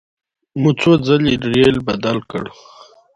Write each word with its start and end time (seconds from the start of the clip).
مو 0.61 0.71
څو 0.79 0.91
ځلې 1.05 1.33
ریل 1.53 1.75
بدل 1.87 2.17
کړ. 2.31 2.43